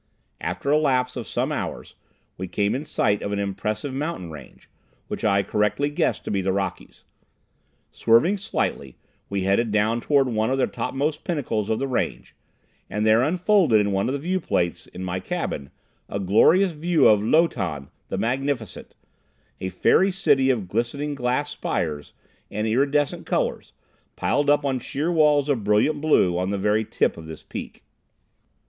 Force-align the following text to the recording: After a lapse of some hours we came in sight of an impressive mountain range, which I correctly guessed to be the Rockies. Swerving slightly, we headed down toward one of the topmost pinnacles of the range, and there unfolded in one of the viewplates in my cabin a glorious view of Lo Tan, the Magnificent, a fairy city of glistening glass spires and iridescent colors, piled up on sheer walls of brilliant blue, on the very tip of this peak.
After 0.39 0.71
a 0.71 0.79
lapse 0.79 1.15
of 1.15 1.27
some 1.27 1.51
hours 1.51 1.93
we 2.35 2.47
came 2.47 2.73
in 2.73 2.83
sight 2.85 3.21
of 3.21 3.31
an 3.31 3.37
impressive 3.37 3.93
mountain 3.93 4.31
range, 4.31 4.67
which 5.07 5.23
I 5.23 5.43
correctly 5.43 5.91
guessed 5.91 6.23
to 6.25 6.31
be 6.31 6.41
the 6.41 6.51
Rockies. 6.51 7.05
Swerving 7.91 8.37
slightly, 8.39 8.97
we 9.29 9.43
headed 9.43 9.69
down 9.69 10.01
toward 10.01 10.27
one 10.27 10.49
of 10.49 10.57
the 10.57 10.65
topmost 10.65 11.23
pinnacles 11.23 11.69
of 11.69 11.77
the 11.77 11.87
range, 11.87 12.33
and 12.89 13.05
there 13.05 13.21
unfolded 13.21 13.79
in 13.79 13.91
one 13.91 14.09
of 14.09 14.19
the 14.19 14.27
viewplates 14.27 14.87
in 14.87 15.03
my 15.03 15.19
cabin 15.19 15.69
a 16.09 16.19
glorious 16.19 16.71
view 16.71 17.07
of 17.07 17.21
Lo 17.21 17.45
Tan, 17.45 17.87
the 18.09 18.17
Magnificent, 18.17 18.95
a 19.59 19.69
fairy 19.69 20.11
city 20.11 20.49
of 20.49 20.67
glistening 20.67 21.13
glass 21.13 21.51
spires 21.51 22.13
and 22.49 22.65
iridescent 22.65 23.27
colors, 23.27 23.73
piled 24.15 24.49
up 24.49 24.65
on 24.65 24.79
sheer 24.79 25.11
walls 25.11 25.47
of 25.47 25.63
brilliant 25.63 26.01
blue, 26.01 26.39
on 26.39 26.49
the 26.49 26.57
very 26.57 26.83
tip 26.83 27.17
of 27.17 27.27
this 27.27 27.43
peak. 27.43 27.83